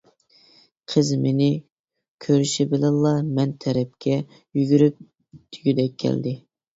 قىز 0.93 1.09
مېنى 1.25 1.49
كۆرۈشى 2.25 2.65
بىلەنلا 2.71 3.11
مەن 3.39 3.53
تەرەپكە 3.65 4.15
يۈگۈرۈپ 4.61 4.97
دېگۈدەك 5.59 5.95
كەلدى. 6.05 6.35